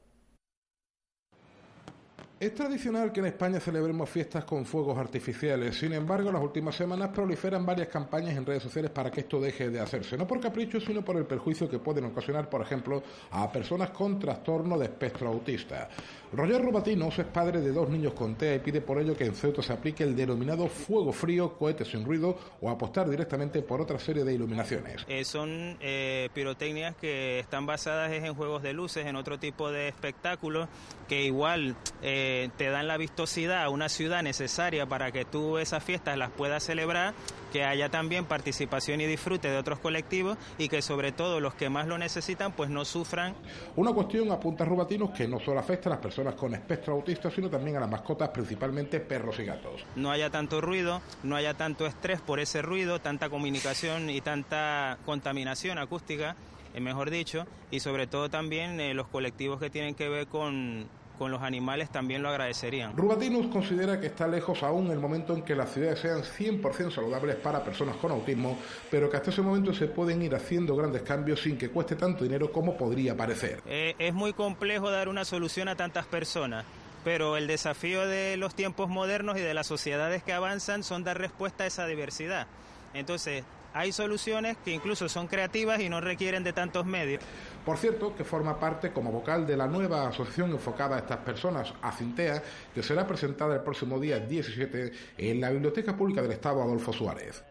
Es 2.39 2.53
tradicional 2.53 3.11
que 3.11 3.19
en 3.19 3.25
España 3.25 3.59
celebremos 3.59 4.07
fiestas 4.07 4.45
con 4.45 4.63
fuegos 4.63 4.95
artificiales, 4.95 5.75
sin 5.75 5.91
embargo, 5.93 6.29
en 6.29 6.35
las 6.35 6.43
últimas 6.43 6.75
semanas 6.75 7.09
proliferan 7.09 7.65
varias 7.65 7.87
campañas 7.87 8.37
en 8.37 8.45
redes 8.45 8.61
sociales 8.61 8.91
para 8.91 9.09
que 9.09 9.21
esto 9.21 9.41
deje 9.41 9.71
de 9.71 9.79
hacerse, 9.79 10.15
no 10.15 10.27
por 10.27 10.39
capricho, 10.39 10.79
sino 10.79 11.03
por 11.03 11.17
el 11.17 11.25
perjuicio 11.25 11.67
que 11.67 11.79
pueden 11.79 12.05
ocasionar, 12.05 12.47
por 12.47 12.61
ejemplo, 12.61 13.01
a 13.31 13.51
personas 13.51 13.89
con 13.89 14.19
trastorno 14.19 14.77
de 14.77 14.85
espectro 14.85 15.29
autista. 15.29 15.89
Roger 16.31 16.61
Rubatinos 16.61 17.17
es 17.17 17.25
padre 17.25 17.59
de 17.61 17.71
dos 17.71 17.89
niños 17.89 18.13
con 18.13 18.35
TEA 18.35 18.55
y 18.55 18.59
pide 18.59 18.81
por 18.81 18.99
ello 18.99 19.15
que 19.17 19.25
en 19.25 19.33
Ceuta 19.33 19.63
se 19.63 19.73
aplique 19.73 20.03
el 20.03 20.15
denominado 20.15 20.67
fuego 20.67 21.13
frío, 21.13 21.57
cohete 21.57 21.85
sin 21.85 22.05
ruido 22.05 22.37
o 22.61 22.69
apostar 22.69 23.09
directamente 23.09 23.63
por 23.63 23.81
otra 23.81 23.97
serie 23.97 24.23
de 24.23 24.33
iluminaciones. 24.35 25.05
Eh, 25.07 25.23
son 25.23 25.77
eh, 25.79 26.29
pirotecnias 26.35 26.95
que 26.97 27.39
están 27.39 27.65
basadas 27.65 28.11
en 28.11 28.35
juegos 28.35 28.61
de 28.61 28.73
luces, 28.73 29.07
en 29.07 29.15
otro 29.15 29.39
tipo 29.39 29.71
de 29.71 29.87
espectáculos 29.87 30.67
que 31.07 31.23
igual... 31.23 31.75
Eh, 32.03 32.26
te 32.57 32.69
dan 32.69 32.87
la 32.87 32.97
vistosidad 32.97 33.63
a 33.63 33.69
una 33.69 33.89
ciudad 33.89 34.23
necesaria 34.23 34.85
para 34.85 35.11
que 35.11 35.25
tú 35.25 35.57
esas 35.57 35.83
fiestas 35.83 36.17
las 36.17 36.31
puedas 36.31 36.63
celebrar, 36.63 37.13
que 37.51 37.63
haya 37.63 37.89
también 37.89 38.25
participación 38.25 39.01
y 39.01 39.05
disfrute 39.05 39.49
de 39.49 39.57
otros 39.57 39.79
colectivos 39.79 40.37
y 40.57 40.69
que 40.69 40.81
sobre 40.81 41.11
todo 41.11 41.39
los 41.39 41.53
que 41.53 41.69
más 41.69 41.87
lo 41.87 41.97
necesitan 41.97 42.51
pues 42.51 42.69
no 42.69 42.85
sufran. 42.85 43.35
Una 43.75 43.93
cuestión 43.93 44.31
apunta 44.31 44.65
Rubatinos 44.65 45.11
que 45.11 45.27
no 45.27 45.39
solo 45.39 45.59
afecta 45.59 45.89
a 45.89 45.93
las 45.93 45.99
personas 45.99 46.35
con 46.35 46.53
espectro 46.53 46.93
autista, 46.93 47.29
sino 47.31 47.49
también 47.49 47.77
a 47.77 47.79
las 47.81 47.89
mascotas, 47.89 48.29
principalmente 48.29 48.99
perros 48.99 49.39
y 49.39 49.45
gatos. 49.45 49.85
No 49.95 50.11
haya 50.11 50.29
tanto 50.29 50.61
ruido, 50.61 51.01
no 51.23 51.35
haya 51.35 51.53
tanto 51.53 51.85
estrés 51.85 52.21
por 52.21 52.39
ese 52.39 52.61
ruido, 52.61 52.99
tanta 52.99 53.29
comunicación 53.29 54.09
y 54.09 54.21
tanta 54.21 54.97
contaminación 55.05 55.77
acústica, 55.77 56.35
eh, 56.73 56.79
mejor 56.79 57.09
dicho, 57.09 57.45
y 57.71 57.79
sobre 57.79 58.07
todo 58.07 58.29
también 58.29 58.79
eh, 58.79 58.93
los 58.93 59.07
colectivos 59.07 59.59
que 59.59 59.69
tienen 59.69 59.95
que 59.95 60.09
ver 60.09 60.27
con 60.27 60.87
con 61.17 61.31
los 61.31 61.41
animales 61.41 61.89
también 61.89 62.21
lo 62.21 62.29
agradecerían. 62.29 62.95
Rubatinus 62.95 63.47
considera 63.47 63.99
que 63.99 64.07
está 64.07 64.27
lejos 64.27 64.63
aún 64.63 64.91
el 64.91 64.99
momento 64.99 65.33
en 65.33 65.43
que 65.43 65.55
las 65.55 65.71
ciudades 65.71 65.99
sean 65.99 66.21
100% 66.21 66.91
saludables 66.91 67.35
para 67.37 67.63
personas 67.63 67.95
con 67.97 68.11
autismo, 68.11 68.57
pero 68.89 69.09
que 69.09 69.17
hasta 69.17 69.31
ese 69.31 69.41
momento 69.41 69.73
se 69.73 69.87
pueden 69.87 70.21
ir 70.21 70.35
haciendo 70.35 70.75
grandes 70.75 71.01
cambios 71.01 71.41
sin 71.41 71.57
que 71.57 71.69
cueste 71.69 71.95
tanto 71.95 72.23
dinero 72.23 72.51
como 72.51 72.77
podría 72.77 73.15
parecer. 73.15 73.61
Eh, 73.65 73.95
es 73.97 74.13
muy 74.13 74.33
complejo 74.33 74.91
dar 74.91 75.09
una 75.09 75.25
solución 75.25 75.67
a 75.67 75.75
tantas 75.75 76.05
personas 76.05 76.65
pero 77.03 77.37
el 77.37 77.47
desafío 77.47 78.05
de 78.05 78.35
los 78.35 78.53
tiempos 78.53 78.89
modernos 78.89 79.37
y 79.37 79.39
de 79.39 79.53
las 79.53 79.67
sociedades 79.67 80.23
que 80.23 80.33
avanzan 80.33 80.83
son 80.83 81.05
dar 81.05 81.17
respuesta 81.17 81.63
a 81.63 81.67
esa 81.67 81.85
diversidad. 81.85 82.47
Entonces, 82.93 83.45
hay 83.73 83.91
soluciones 83.91 84.57
que 84.57 84.71
incluso 84.71 85.09
son 85.09 85.27
creativas 85.27 85.79
y 85.79 85.89
no 85.89 86.01
requieren 86.01 86.43
de 86.43 86.53
tantos 86.53 86.85
medios. 86.85 87.23
Por 87.65 87.77
cierto, 87.77 88.15
que 88.15 88.23
forma 88.23 88.59
parte 88.59 88.91
como 88.91 89.11
vocal 89.11 89.45
de 89.45 89.57
la 89.57 89.67
nueva 89.67 90.07
asociación 90.07 90.51
enfocada 90.51 90.95
a 90.95 90.99
estas 90.99 91.17
personas, 91.17 91.73
Acintea, 91.81 92.41
que 92.73 92.81
será 92.81 93.05
presentada 93.05 93.55
el 93.55 93.61
próximo 93.61 93.99
día 93.99 94.19
17 94.19 94.91
en 95.17 95.41
la 95.41 95.49
Biblioteca 95.49 95.95
Pública 95.95 96.21
del 96.21 96.31
Estado 96.31 96.61
Adolfo 96.61 96.93
Suárez. 96.93 97.43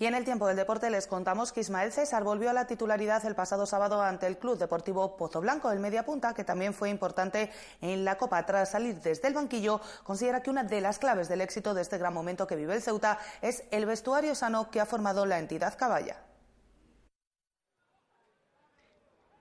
Y 0.00 0.06
en 0.06 0.14
el 0.14 0.24
tiempo 0.24 0.46
del 0.46 0.56
deporte 0.56 0.90
les 0.90 1.08
contamos 1.08 1.52
que 1.52 1.60
Ismael 1.60 1.90
César 1.90 2.22
volvió 2.22 2.50
a 2.50 2.52
la 2.52 2.68
titularidad 2.68 3.24
el 3.26 3.34
pasado 3.34 3.66
sábado 3.66 4.00
ante 4.00 4.28
el 4.28 4.38
Club 4.38 4.56
Deportivo 4.56 5.16
Pozo 5.16 5.40
Blanco. 5.40 5.72
El 5.72 5.80
mediapunta, 5.80 6.34
que 6.34 6.44
también 6.44 6.72
fue 6.72 6.88
importante 6.88 7.50
en 7.80 8.04
la 8.04 8.16
Copa 8.16 8.46
tras 8.46 8.70
salir 8.70 9.00
desde 9.00 9.26
el 9.26 9.34
banquillo, 9.34 9.80
considera 10.04 10.40
que 10.40 10.50
una 10.50 10.62
de 10.62 10.80
las 10.80 11.00
claves 11.00 11.28
del 11.28 11.40
éxito 11.40 11.74
de 11.74 11.82
este 11.82 11.98
gran 11.98 12.14
momento 12.14 12.46
que 12.46 12.54
vive 12.54 12.76
el 12.76 12.82
Ceuta 12.82 13.18
es 13.42 13.64
el 13.72 13.86
vestuario 13.86 14.36
sano 14.36 14.70
que 14.70 14.80
ha 14.80 14.86
formado 14.86 15.26
la 15.26 15.40
entidad 15.40 15.76
caballa. 15.76 16.27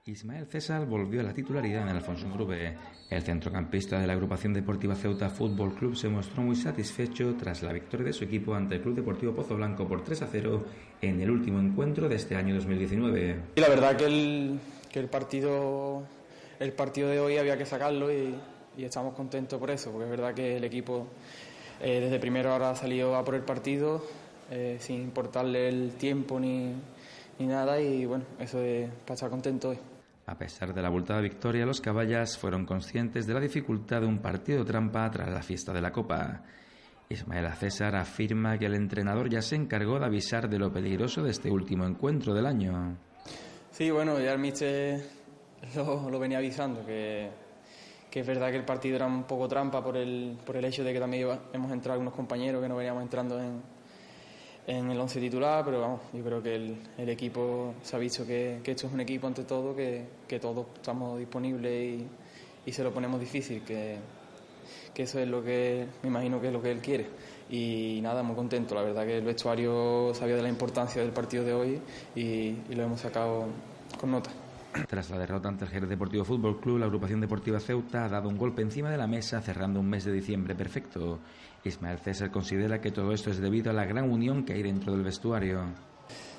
Ismael 0.07 0.45
César 0.47 0.85
volvió 0.85 1.19
a 1.19 1.23
la 1.23 1.33
titularidad 1.33 1.81
en 1.83 1.89
Alfonso 1.89 2.29
Grube. 2.33 2.75
El 3.09 3.21
centrocampista 3.23 3.99
de 3.99 4.07
la 4.07 4.13
agrupación 4.13 4.53
deportiva 4.53 4.95
Ceuta 4.95 5.29
Fútbol 5.29 5.73
Club 5.75 5.95
se 5.95 6.07
mostró 6.07 6.43
muy 6.43 6.55
satisfecho 6.55 7.35
tras 7.37 7.61
la 7.61 7.73
victoria 7.73 8.05
de 8.05 8.13
su 8.13 8.23
equipo 8.23 8.55
ante 8.55 8.75
el 8.75 8.81
Club 8.81 8.95
Deportivo 8.95 9.33
Pozo 9.33 9.55
Blanco 9.55 9.87
por 9.87 10.03
3 10.03 10.21
a 10.21 10.27
0 10.27 10.65
en 11.01 11.21
el 11.21 11.29
último 11.29 11.59
encuentro 11.59 12.07
de 12.07 12.15
este 12.15 12.35
año 12.35 12.55
2019. 12.55 13.39
Y 13.55 13.59
la 13.59 13.67
verdad 13.67 13.97
que 13.97 14.05
el, 14.05 14.59
que 14.91 14.99
el 14.99 15.07
partido 15.07 16.03
el 16.59 16.71
partido 16.71 17.09
de 17.09 17.19
hoy 17.19 17.37
había 17.37 17.57
que 17.57 17.65
sacarlo 17.65 18.11
y, 18.11 18.35
estamos 18.77 19.13
contentos 19.13 19.59
por 19.59 19.71
eso, 19.71 19.91
porque 19.91 20.05
es 20.05 20.11
verdad 20.11 20.33
que 20.33 20.57
el 20.57 20.63
equipo 20.63 21.07
eh, 21.81 21.99
desde 21.99 22.19
primero 22.19 22.51
ahora 22.51 22.69
ha 22.69 22.75
salido 22.75 23.15
a 23.15 23.25
por 23.25 23.35
el 23.35 23.41
partido 23.41 24.03
eh, 24.51 24.77
sin 24.79 25.01
importarle 25.01 25.67
el 25.67 25.93
tiempo 25.93 26.39
ni, 26.39 26.73
ni 27.39 27.47
nada 27.47 27.81
y 27.81 28.05
bueno, 28.05 28.23
eso 28.39 28.61
es 28.61 28.89
para 29.03 29.15
estar 29.15 29.29
contento 29.29 29.69
hoy. 29.69 29.79
A 30.29 30.37
pesar 30.37 30.73
de 30.73 30.81
la 30.81 30.89
abultada 30.89 31.21
victoria, 31.21 31.65
los 31.65 31.79
caballas 31.79 32.37
fueron 32.37 32.65
conscientes 32.65 33.25
de 33.25 33.33
la 33.33 33.39
dificultad 33.39 34.01
de 34.01 34.07
un 34.07 34.19
partido 34.19 34.65
trampa 34.65 35.09
tras 35.09 35.29
la 35.29 35.41
fiesta 35.41 35.71
de 35.71 35.79
la 35.79 35.93
Copa. 35.93 36.43
Ismael 37.07 37.47
César 37.53 37.95
afirma 37.95 38.57
que 38.57 38.65
el 38.65 38.75
entrenador 38.75 39.29
ya 39.29 39.41
se 39.41 39.55
encargó 39.55 39.97
de 39.99 40.05
avisar 40.05 40.49
de 40.49 40.59
lo 40.59 40.69
peligroso 40.69 41.23
de 41.23 41.31
este 41.31 41.49
último 41.49 41.85
encuentro 41.85 42.33
del 42.33 42.45
año. 42.45 42.97
Sí, 43.71 43.89
bueno, 43.89 44.19
ya 44.19 44.33
el 44.33 44.39
Mister 44.39 45.01
lo, 45.75 46.19
venía 46.19 46.39
avisando, 46.39 46.85
que, 46.85 47.29
es 48.11 48.27
verdad 48.27 48.49
que 48.49 48.57
el 48.57 48.65
partido 48.65 48.97
era 48.97 49.05
un 49.05 49.23
poco 49.23 49.47
trampa 49.47 49.81
por 49.81 49.95
el, 49.95 50.37
por 50.45 50.57
el 50.57 50.65
hecho 50.65 50.83
de 50.83 50.91
que 50.91 50.99
también 50.99 51.39
hemos 51.53 51.71
entrado 51.71 51.93
algunos 51.93 52.13
compañeros 52.13 52.61
que 52.61 52.67
no 52.67 52.75
veníamos 52.75 53.01
entrando 53.01 53.39
en, 53.39 53.61
en 54.67 54.91
el 54.91 54.99
once 54.99 55.19
titular, 55.21 55.63
pero 55.63 55.79
vamos, 55.79 56.01
yo 56.13 56.21
creo 56.23 56.43
que 56.43 56.55
el, 56.55 56.77
el 56.97 57.09
equipo 57.09 57.75
se 57.81 57.95
ha 57.95 57.99
visto 57.99 58.25
que, 58.25 58.61
esto 58.63 58.87
es 58.87 58.93
un 58.93 58.99
equipo 58.99 59.25
ante 59.25 59.43
todo, 59.43 59.73
que, 59.73 60.05
que 60.27 60.39
todos 60.39 60.67
estamos 60.75 61.17
disponibles 61.17 61.71
y, 61.71 62.07
y, 62.65 62.71
se 62.73 62.83
lo 62.83 62.93
ponemos 62.93 63.19
difícil, 63.19 63.63
que, 63.63 63.97
que 64.93 65.03
eso 65.03 65.19
es 65.19 65.27
lo 65.27 65.41
que 65.41 65.87
me 66.03 66.09
imagino 66.09 66.41
que 66.41 66.47
es 66.47 66.53
lo 66.53 66.61
que 66.61 66.71
él 66.71 66.79
quiere. 66.79 67.07
Y 67.49 67.99
nada, 68.03 68.23
muy 68.23 68.35
contento, 68.35 68.75
la 68.75 68.81
verdad 68.81 69.05
que 69.05 69.17
el 69.17 69.23
vestuario 69.23 70.13
sabía 70.13 70.35
de 70.35 70.41
la 70.41 70.49
importancia 70.49 71.01
del 71.01 71.11
partido 71.11 71.45
de 71.45 71.53
hoy 71.53 71.81
y 72.13 72.75
lo 72.75 72.83
hemos 72.83 72.99
sacado 72.99 73.45
con 73.97 74.11
nota. 74.11 74.31
Tras 74.85 75.09
la 75.09 75.17
derrota 75.17 75.49
ante 75.49 75.65
el 75.65 75.71
Jerez 75.71 75.89
Deportivo 75.89 76.23
Fútbol 76.23 76.59
Club, 76.59 76.79
la 76.79 76.85
agrupación 76.85 77.21
deportiva 77.21 77.59
Ceuta 77.59 78.05
ha 78.05 78.09
dado 78.09 78.29
un 78.29 78.37
golpe 78.37 78.61
encima 78.61 78.89
de 78.91 78.97
la 78.97 79.07
mesa 79.07 79.41
cerrando 79.41 79.79
un 79.79 79.89
mes 79.89 80.05
de 80.05 80.11
diciembre 80.11 80.55
perfecto. 80.55 81.19
Ismael 81.63 81.99
César 81.99 82.31
considera 82.31 82.79
que 82.79 82.91
todo 82.91 83.11
esto 83.11 83.29
es 83.29 83.39
debido 83.39 83.71
a 83.71 83.73
la 83.73 83.85
gran 83.85 84.09
unión 84.09 84.43
que 84.43 84.53
hay 84.53 84.63
dentro 84.63 84.93
del 84.93 85.03
vestuario. 85.03 85.61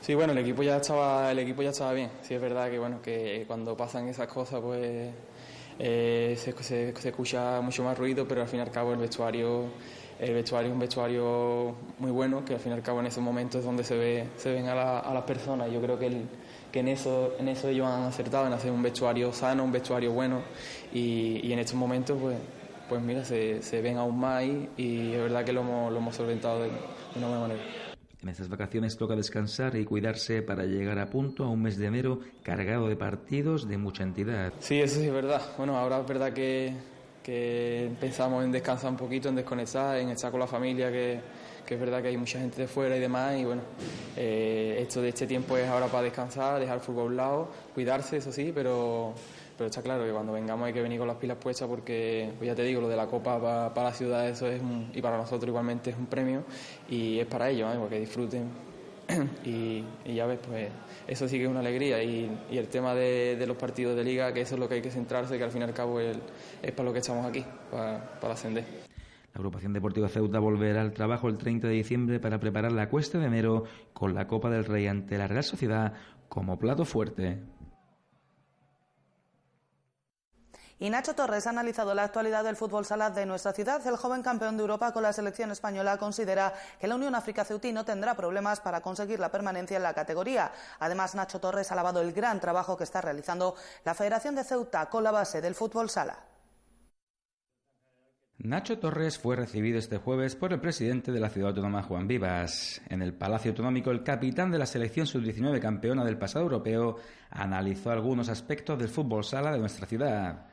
Sí, 0.01 0.15
bueno, 0.15 0.33
el 0.33 0.39
equipo 0.39 0.63
ya 0.63 0.77
estaba, 0.77 1.31
el 1.31 1.39
equipo 1.41 1.63
ya 1.63 1.71
estaba 1.71 1.93
bien. 1.93 2.11
Sí 2.23 2.35
es 2.35 2.41
verdad 2.41 2.71
que 2.71 2.79
bueno 2.79 3.03
que 3.03 3.45
cuando 3.47 3.77
pasan 3.77 4.09
esas 4.09 4.29
cosas 4.29 4.61
pues 4.61 5.13
eh, 5.79 6.37
se, 6.37 7.09
escucha 7.09 7.61
mucho 7.61 7.83
más 7.85 7.97
ruido, 7.97 8.27
pero 8.27 8.43
al 8.43 8.49
fin 8.49 8.61
y 8.61 8.63
al 8.63 8.71
cabo 8.71 8.93
el 8.93 8.99
vestuario 8.99 9.67
el 10.19 10.35
vestuario 10.35 10.69
es 10.69 10.75
un 10.75 10.81
vestuario 10.81 11.75
muy 11.99 12.11
bueno, 12.11 12.45
que 12.45 12.55
al 12.55 12.61
fin 12.61 12.73
y 12.73 12.75
al 12.75 12.83
cabo 12.83 12.99
en 12.99 13.07
esos 13.07 13.23
momentos 13.23 13.61
es 13.61 13.65
donde 13.65 13.85
se 13.85 13.97
ve 13.97 14.25
se 14.37 14.53
ven 14.53 14.67
a, 14.67 14.99
a 14.99 15.15
las 15.15 15.23
personas. 15.23 15.71
Yo 15.71 15.81
creo 15.81 15.99
que 15.99 16.07
el, 16.07 16.25
que 16.73 16.81
en 16.81 16.89
eso, 16.89 17.35
en 17.39 17.49
eso 17.49 17.69
ellos 17.69 17.87
han 17.87 18.03
acertado, 18.03 18.47
en 18.47 18.53
hacer 18.53 18.71
un 18.71 18.83
vestuario 18.83 19.33
sano, 19.33 19.65
un 19.65 19.73
vestuario 19.73 20.13
bueno 20.13 20.43
y, 20.93 21.47
y 21.47 21.53
en 21.53 21.61
estos 21.61 21.77
momentos 21.77 22.19
pues, 22.21 22.37
pues 22.89 23.03
mira, 23.03 23.25
se, 23.25 23.63
se 23.63 23.81
ven 23.83 23.99
aún 23.99 24.19
más 24.19 24.45
y, 24.45 25.13
es 25.13 25.23
verdad 25.23 25.45
que 25.45 25.53
lo 25.53 25.61
hemos, 25.61 25.93
lo 25.93 25.99
hemos 25.99 26.17
solventado 26.17 26.63
de, 26.63 26.71
una 27.17 27.29
buena 27.29 27.41
manera. 27.41 27.88
En 28.23 28.29
estas 28.29 28.49
vacaciones 28.49 28.97
toca 28.97 29.15
descansar 29.15 29.77
y 29.77 29.85
cuidarse 29.85 30.43
para 30.43 30.65
llegar 30.65 30.99
a 30.99 31.09
punto 31.09 31.45
a 31.45 31.49
un 31.49 31.63
mes 31.63 31.79
de 31.79 31.87
enero 31.87 32.19
cargado 32.43 32.89
de 32.89 32.97
partidos 32.97 33.69
de 33.69 33.79
mucha 33.79 34.03
entidad. 34.03 34.53
Sí, 34.59 34.81
eso 34.81 34.99
sí 35.01 35.07
es 35.07 35.13
verdad. 35.13 35.41
Bueno, 35.57 35.77
ahora 35.77 36.01
es 36.01 36.07
verdad 36.07 36.33
que, 36.33 36.73
que 37.23 37.91
pensamos 38.01 38.45
en 38.45 38.51
descansar 38.51 38.91
un 38.91 38.97
poquito, 38.97 39.29
en 39.29 39.37
desconectar, 39.37 39.99
en 39.99 40.09
estar 40.09 40.33
con 40.33 40.41
la 40.41 40.49
familia, 40.49 40.91
que, 40.91 41.21
que 41.65 41.75
es 41.75 41.81
verdad 41.81 42.03
que 42.03 42.09
hay 42.09 42.17
mucha 42.17 42.41
gente 42.41 42.63
de 42.63 42.67
fuera 42.67 42.97
y 42.97 43.01
demás, 43.01 43.37
y 43.39 43.45
bueno, 43.45 43.63
eh, 44.17 44.79
esto 44.81 45.01
de 45.01 45.11
este 45.11 45.27
tiempo 45.27 45.57
es 45.57 45.69
ahora 45.69 45.87
para 45.87 46.03
descansar, 46.03 46.59
dejar 46.59 46.79
el 46.79 46.81
fútbol 46.81 47.03
a 47.03 47.07
un 47.07 47.17
lado, 47.17 47.49
cuidarse, 47.73 48.17
eso 48.17 48.33
sí, 48.33 48.51
pero, 48.53 49.15
pero 49.59 49.69
está 49.69 49.83
claro 49.83 50.05
que 50.05 50.13
cuando 50.13 50.33
vengamos 50.33 50.69
hay 50.69 50.73
que 50.73 50.81
venir 50.81 51.01
con 51.01 51.09
las 51.09 51.17
pilas 51.17 51.37
puestas 51.37 51.69
porque, 51.69 52.33
pues 52.39 52.47
ya 52.47 52.55
te 52.55 52.63
digo, 52.63 52.81
lo 52.81 52.89
de 52.89 52.95
la 52.95 53.09
Copa 53.09 53.73
para, 53.75 53.89
la 53.89 53.93
ciudad 53.93 54.29
eso 54.29 54.47
es 54.47 54.63
y 54.95 55.03
para 55.03 55.17
nosotros 55.17 55.49
igualmente 55.49 55.91
es 55.91 55.97
un 55.97 56.07
premio 56.07 56.45
y 56.89 57.19
es 57.19 57.27
para 57.27 57.51
ellos, 57.51 57.75
¿eh? 57.75 57.89
que 57.91 57.99
disfruten 57.99 58.49
y, 59.45 59.83
ya 60.07 60.27
ves, 60.27 60.39
pues 60.47 60.71
eso 61.09 61.27
sí 61.27 61.39
que 61.39 61.45
es 61.45 61.51
una 61.51 61.59
alegría 61.59 62.01
y, 62.01 62.31
el 62.53 62.69
tema 62.69 62.95
de, 62.95 63.45
los 63.49 63.57
partidos 63.57 63.97
de 63.97 64.05
liga, 64.05 64.33
que 64.33 64.43
eso 64.43 64.55
es 64.55 64.61
lo 64.61 64.69
que 64.69 64.77
hay 64.77 64.83
que 64.83 64.93
centrarse, 64.93 65.37
que 65.37 65.43
al 65.43 65.51
fin 65.51 65.63
y 65.63 65.65
al 65.65 65.75
cabo 65.75 65.99
es, 65.99 66.17
para 66.77 66.85
lo 66.85 66.93
que 66.93 67.01
estamos 67.01 67.27
aquí, 67.27 67.45
para, 67.69 68.21
para 68.21 68.35
ascender. 68.35 68.65
La 68.65 69.41
agrupación 69.41 69.73
deportiva 69.73 70.09
Ceuta 70.09 70.39
volverá 70.39 70.83
al 70.83 70.93
trabajo 70.93 71.29
el 71.29 71.37
30 71.37 71.67
de 71.67 71.75
diciembre 71.75 72.21
para 72.21 72.39
preparar 72.39 72.71
la 72.71 72.89
cuesta 72.89 73.19
de 73.19 73.27
enero 73.27 73.65
con 73.93 74.15
la 74.15 74.29
Copa 74.29 74.51
del 74.51 74.65
Rey 74.65 74.87
ante 74.87 75.19
la 75.19 75.27
Real 75.27 75.43
Sociedad 75.43 75.95
como 76.29 76.59
plato 76.59 76.85
fuerte. 76.85 77.39
Y 80.81 80.91
Nacho 80.91 81.15
Torres 81.15 81.45
ha 81.47 81.51
analizado 81.51 81.93
la 81.93 82.05
actualidad 82.05 82.45
del 82.45 82.55
fútbol 82.55 82.85
sala 82.85 83.11
de 83.11 83.27
nuestra 83.27 83.53
ciudad. 83.53 83.85
El 83.85 83.97
joven 83.97 84.23
campeón 84.23 84.57
de 84.57 84.63
Europa 84.63 84.93
con 84.93 85.03
la 85.03 85.13
selección 85.13 85.51
española 85.51 85.99
considera 85.99 86.55
que 86.79 86.87
la 86.87 86.95
Unión 86.95 87.17
África 87.17 87.45
Ceutí 87.45 87.73
no 87.73 87.85
tendrá 87.85 88.15
problemas 88.15 88.61
para 88.61 88.81
conseguir 88.81 89.19
la 89.19 89.33
permanencia 89.33 89.77
en 89.77 89.83
la 89.83 89.93
categoría. 89.93 90.53
Además, 90.79 91.17
Nacho 91.17 91.41
Torres 91.41 91.71
ha 91.71 91.75
alabado 91.75 92.01
el 92.01 92.13
gran 92.13 92.39
trabajo 92.39 92.77
que 92.77 92.85
está 92.85 93.01
realizando 93.01 93.57
la 93.85 93.95
Federación 93.95 94.37
de 94.37 94.45
Ceuta 94.45 94.89
con 94.89 95.03
la 95.03 95.11
base 95.11 95.41
del 95.41 95.57
fútbol 95.57 95.91
sala. 95.91 96.17
Nacho 98.39 98.79
Torres 98.79 99.19
fue 99.19 99.35
recibido 99.35 99.81
este 99.81 99.97
jueves 99.97 100.37
por 100.37 100.53
el 100.53 100.61
presidente 100.61 101.11
de 101.11 101.19
la 101.19 101.29
ciudad 101.29 101.49
autónoma 101.49 101.83
Juan 101.83 102.07
Vivas. 102.07 102.81
En 102.89 103.03
el 103.03 103.15
Palacio 103.15 103.51
Autonómico, 103.51 103.91
el 103.91 104.05
capitán 104.05 104.53
de 104.53 104.59
la 104.59 104.67
selección 104.67 105.09
sub-19 105.09 105.59
campeona 105.59 106.05
del 106.05 106.19
pasado 106.19 106.45
europeo 106.45 106.99
analizó 107.31 107.91
algunos 107.91 108.29
aspectos 108.29 108.79
del 108.79 108.91
fútbol 108.91 109.25
sala 109.25 109.51
de 109.51 109.59
nuestra 109.59 109.89
ciudad. 109.89 110.47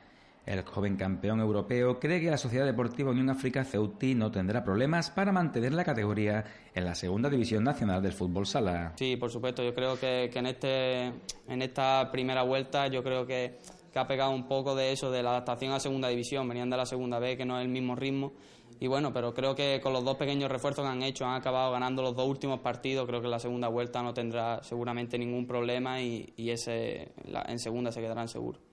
El 0.46 0.62
joven 0.62 0.96
campeón 0.96 1.40
europeo 1.40 1.98
cree 1.98 2.20
que 2.20 2.30
la 2.30 2.38
Sociedad 2.38 2.64
Deportiva 2.64 3.10
Unión 3.10 3.28
África 3.30 3.64
Ceutí 3.64 4.14
no 4.14 4.30
tendrá 4.30 4.62
problemas 4.62 5.10
para 5.10 5.32
mantener 5.32 5.72
la 5.72 5.84
categoría 5.84 6.44
en 6.72 6.84
la 6.84 6.94
segunda 6.94 7.28
división 7.28 7.64
nacional 7.64 8.00
del 8.00 8.12
fútbol 8.12 8.46
sala. 8.46 8.92
Sí, 8.94 9.16
por 9.16 9.28
supuesto. 9.32 9.64
Yo 9.64 9.74
creo 9.74 9.98
que, 9.98 10.30
en, 10.32 10.46
este, 10.46 11.06
en 11.48 11.62
esta 11.62 12.10
primera 12.12 12.44
vuelta, 12.44 12.86
yo 12.86 13.02
creo 13.02 13.26
que, 13.26 13.58
ha 13.96 14.06
pegado 14.06 14.30
un 14.30 14.46
poco 14.46 14.76
de 14.76 14.92
eso, 14.92 15.10
de 15.10 15.22
la 15.22 15.30
adaptación 15.30 15.72
a 15.72 15.80
segunda 15.80 16.08
división. 16.08 16.48
Venían 16.48 16.70
de 16.70 16.76
la 16.76 16.86
segunda 16.86 17.18
B, 17.18 17.36
que 17.36 17.44
no 17.44 17.58
es 17.58 17.64
el 17.64 17.72
mismo 17.72 17.96
ritmo. 17.96 18.32
Y 18.78 18.86
bueno, 18.86 19.12
pero 19.12 19.34
creo 19.34 19.56
que 19.56 19.80
con 19.82 19.94
los 19.94 20.04
dos 20.04 20.16
pequeños 20.16 20.48
refuerzos 20.48 20.84
que 20.84 20.90
han 20.90 21.02
hecho, 21.02 21.24
han 21.24 21.34
acabado 21.34 21.72
ganando 21.72 22.02
los 22.02 22.14
dos 22.14 22.28
últimos 22.28 22.60
partidos. 22.60 23.06
Creo 23.08 23.20
que 23.20 23.26
la 23.26 23.40
segunda 23.40 23.66
vuelta 23.66 24.00
no 24.00 24.14
tendrá 24.14 24.62
seguramente 24.62 25.18
ningún 25.18 25.46
problema 25.46 26.00
y, 26.00 26.32
ese, 26.36 27.10
en 27.48 27.58
segunda 27.58 27.90
se 27.90 28.00
quedarán 28.00 28.28
seguros. 28.28 28.65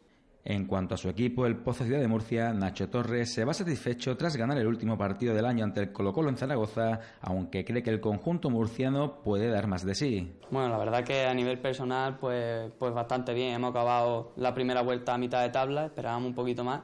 En 0.46 0.66
cuanto 0.66 0.96
a 0.96 0.98
su 0.98 1.08
equipo, 1.08 1.46
el 1.46 1.56
Pozo 1.56 1.86
Ciudad 1.86 2.02
de 2.02 2.08
Murcia, 2.10 2.54
Nacho 2.54 2.90
Torres 2.90 3.34
se 3.34 3.46
va 3.46 3.54
satisfecho 3.54 4.18
tras 4.18 4.36
ganar 4.36 4.58
el 4.58 4.68
último 4.68 4.98
partido 4.98 5.34
del 5.34 5.46
año 5.46 5.64
ante 5.64 5.80
el 5.80 5.94
Colo 5.94 6.12
Colo 6.12 6.28
en 6.28 6.36
Zaragoza, 6.36 7.00
aunque 7.22 7.64
cree 7.64 7.82
que 7.82 7.92
el 7.92 8.02
conjunto 8.02 8.50
murciano 8.50 9.22
puede 9.22 9.48
dar 9.48 9.68
más 9.68 9.86
de 9.86 9.96
sí. 9.96 10.34
Bueno, 10.52 10.68
la 10.68 10.78
verdad 10.78 11.06
que 11.06 11.26
a 11.26 11.34
nivel 11.34 11.60
personal, 11.60 12.18
pues, 12.18 12.70
pues 12.78 12.94
bastante 12.94 13.34
bien. 13.34 13.54
Hemos 13.54 13.70
acabado 13.72 14.34
la 14.36 14.54
primera 14.54 14.82
vuelta 14.82 15.14
a 15.14 15.18
mitad 15.18 15.42
de 15.42 15.50
tabla, 15.50 15.86
esperábamos 15.86 16.28
un 16.28 16.36
poquito 16.36 16.66
más, 16.66 16.82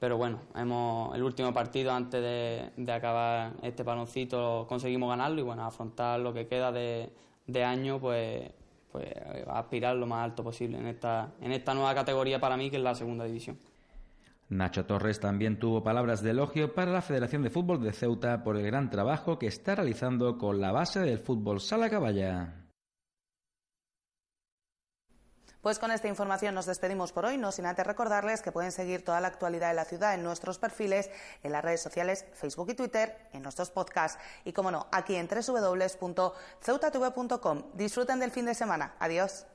pero 0.00 0.16
bueno, 0.16 0.40
hemos 0.56 1.14
el 1.14 1.22
último 1.22 1.52
partido 1.52 1.92
antes 1.92 2.20
de, 2.20 2.70
de 2.76 2.92
acabar 2.92 3.52
este 3.62 3.84
baloncito 3.84 4.66
conseguimos 4.68 5.08
ganarlo 5.08 5.40
y 5.40 5.44
bueno, 5.44 5.64
afrontar 5.64 6.18
lo 6.18 6.34
que 6.34 6.48
queda 6.48 6.72
de, 6.72 7.12
de 7.46 7.62
año, 7.62 8.00
pues 8.00 8.50
pues 8.90 9.06
aspirar 9.48 9.96
lo 9.96 10.06
más 10.06 10.24
alto 10.24 10.42
posible 10.42 10.78
en 10.78 10.86
esta, 10.86 11.32
en 11.40 11.52
esta 11.52 11.74
nueva 11.74 11.94
categoría 11.94 12.40
para 12.40 12.56
mí 12.56 12.70
que 12.70 12.76
es 12.76 12.82
la 12.82 12.94
segunda 12.94 13.24
división. 13.24 13.58
Nacho 14.50 14.86
Torres 14.86 15.20
también 15.20 15.58
tuvo 15.58 15.82
palabras 15.82 16.22
de 16.22 16.30
elogio 16.30 16.74
para 16.74 16.90
la 16.90 17.02
Federación 17.02 17.42
de 17.42 17.50
Fútbol 17.50 17.82
de 17.82 17.92
Ceuta 17.92 18.42
por 18.42 18.56
el 18.56 18.64
gran 18.64 18.88
trabajo 18.88 19.38
que 19.38 19.46
está 19.46 19.74
realizando 19.74 20.38
con 20.38 20.60
la 20.60 20.72
base 20.72 21.00
del 21.00 21.18
fútbol 21.18 21.60
Sala 21.60 21.90
Caballa. 21.90 22.67
Pues 25.60 25.80
con 25.80 25.90
esta 25.90 26.06
información 26.06 26.54
nos 26.54 26.66
despedimos 26.66 27.10
por 27.12 27.24
hoy, 27.24 27.36
no 27.36 27.50
sin 27.50 27.66
antes 27.66 27.84
recordarles 27.86 28.42
que 28.42 28.52
pueden 28.52 28.70
seguir 28.70 29.04
toda 29.04 29.20
la 29.20 29.26
actualidad 29.28 29.68
de 29.68 29.74
la 29.74 29.84
ciudad 29.84 30.14
en 30.14 30.22
nuestros 30.22 30.58
perfiles, 30.58 31.10
en 31.42 31.50
las 31.50 31.64
redes 31.64 31.82
sociales 31.82 32.26
Facebook 32.32 32.70
y 32.70 32.74
Twitter, 32.74 33.16
en 33.32 33.42
nuestros 33.42 33.70
podcasts 33.70 34.20
y, 34.44 34.52
como 34.52 34.70
no, 34.70 34.86
aquí 34.92 35.16
en 35.16 35.28
www.ceutatv.com. 35.28 37.64
Disfruten 37.74 38.20
del 38.20 38.30
fin 38.30 38.46
de 38.46 38.54
semana. 38.54 38.94
Adiós. 39.00 39.46